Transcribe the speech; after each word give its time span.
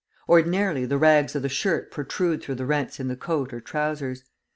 Ordinarily 0.27 0.85
the 0.87 0.97
rags 0.97 1.35
of 1.35 1.43
the 1.43 1.47
shirt 1.47 1.91
protrude 1.91 2.41
through 2.41 2.55
the 2.55 2.65
rents 2.65 2.99
in 2.99 3.07
the 3.07 3.15
coat 3.15 3.53
or 3.53 3.61
trousers. 3.61 4.23